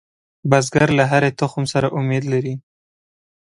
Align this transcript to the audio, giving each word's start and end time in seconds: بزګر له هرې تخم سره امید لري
بزګر 0.49 0.89
له 0.99 1.03
هرې 1.11 1.31
تخم 1.39 1.63
سره 1.73 1.87
امید 1.99 2.23
لري 2.33 2.55